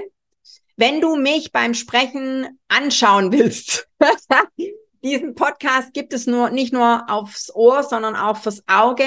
Wenn 0.78 1.02
du 1.02 1.18
mich 1.18 1.52
beim 1.52 1.74
Sprechen 1.74 2.60
anschauen 2.70 3.32
willst, 3.34 3.90
diesen 5.04 5.36
Podcast 5.36 5.94
gibt 5.94 6.14
es 6.14 6.28
nur 6.28 6.50
nicht 6.50 6.74
nur 6.74 7.10
aufs 7.10 7.54
Ohr, 7.54 7.84
sondern 7.84 8.16
auch 8.16 8.38
fürs 8.38 8.64
Auge. 8.68 9.06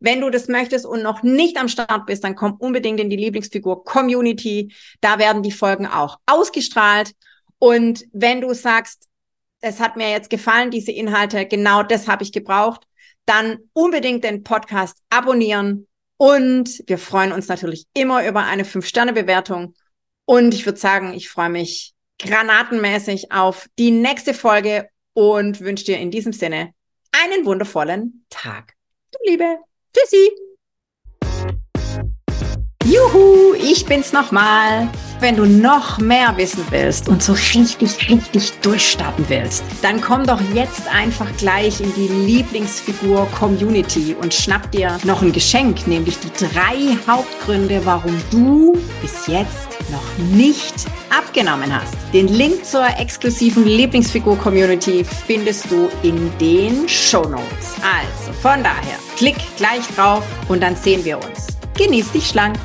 Wenn 0.00 0.20
du 0.20 0.30
das 0.30 0.48
möchtest 0.48 0.84
und 0.84 1.02
noch 1.02 1.22
nicht 1.22 1.56
am 1.56 1.68
Start 1.68 2.06
bist, 2.06 2.24
dann 2.24 2.34
komm 2.34 2.54
unbedingt 2.54 2.98
in 2.98 3.08
die 3.08 3.16
Lieblingsfigur 3.16 3.84
Community. 3.84 4.74
Da 5.00 5.18
werden 5.18 5.42
die 5.42 5.52
Folgen 5.52 5.86
auch 5.86 6.18
ausgestrahlt. 6.26 7.12
Und 7.58 8.04
wenn 8.12 8.40
du 8.40 8.52
sagst, 8.52 9.08
es 9.60 9.78
hat 9.78 9.96
mir 9.96 10.10
jetzt 10.10 10.28
gefallen, 10.28 10.72
diese 10.72 10.90
Inhalte, 10.90 11.46
genau 11.46 11.84
das 11.84 12.08
habe 12.08 12.24
ich 12.24 12.32
gebraucht, 12.32 12.84
dann 13.26 13.58
unbedingt 13.72 14.24
den 14.24 14.42
Podcast 14.42 14.98
abonnieren. 15.08 15.86
Und 16.16 16.82
wir 16.86 16.98
freuen 16.98 17.32
uns 17.32 17.48
natürlich 17.48 17.86
immer 17.94 18.26
über 18.26 18.44
eine 18.44 18.64
5-Sterne-Bewertung. 18.64 19.74
Und 20.24 20.54
ich 20.54 20.66
würde 20.66 20.78
sagen, 20.78 21.14
ich 21.14 21.28
freue 21.28 21.50
mich 21.50 21.94
granatenmäßig 22.18 23.32
auf 23.32 23.68
die 23.78 23.90
nächste 23.90 24.34
Folge 24.34 24.88
und 25.14 25.60
wünsche 25.60 25.84
dir 25.84 25.98
in 25.98 26.10
diesem 26.10 26.32
Sinne 26.32 26.72
einen 27.12 27.44
wundervollen 27.44 28.24
Tag. 28.30 28.74
Du 29.12 29.18
Liebe. 29.30 29.58
Tschüssi. 29.94 30.30
Juhu, 32.84 33.54
ich 33.54 33.86
bin's 33.86 34.12
nochmal. 34.12 34.88
Wenn 35.20 35.36
du 35.36 35.44
noch 35.44 35.98
mehr 35.98 36.36
wissen 36.36 36.64
willst 36.70 37.08
und 37.08 37.22
so 37.22 37.32
richtig, 37.32 38.10
richtig 38.10 38.52
durchstarten 38.60 39.24
willst, 39.28 39.62
dann 39.80 40.00
komm 40.00 40.26
doch 40.26 40.40
jetzt 40.52 40.88
einfach 40.92 41.28
gleich 41.36 41.80
in 41.80 41.94
die 41.94 42.08
Lieblingsfigur 42.08 43.28
Community 43.38 44.16
und 44.20 44.34
schnapp 44.34 44.72
dir 44.72 44.98
noch 45.04 45.22
ein 45.22 45.32
Geschenk, 45.32 45.86
nämlich 45.86 46.18
die 46.18 46.32
drei 46.32 46.96
Hauptgründe, 47.06 47.82
warum 47.84 48.20
du 48.32 48.72
bis 49.00 49.28
jetzt 49.28 49.71
noch 49.92 50.18
nicht 50.18 50.74
abgenommen 51.16 51.72
hast. 51.72 51.94
Den 52.12 52.26
Link 52.28 52.64
zur 52.64 52.86
exklusiven 52.98 53.64
Lieblingsfigur 53.64 54.36
Community 54.38 55.04
findest 55.04 55.70
du 55.70 55.88
in 56.02 56.30
den 56.38 56.88
Show 56.88 57.28
Notes. 57.28 57.76
Also 57.82 58.32
von 58.40 58.62
daher, 58.64 58.98
klick 59.16 59.36
gleich 59.56 59.86
drauf 59.94 60.24
und 60.48 60.62
dann 60.62 60.74
sehen 60.74 61.04
wir 61.04 61.18
uns. 61.18 61.46
Genieß 61.76 62.10
dich 62.10 62.28
schlank. 62.28 62.56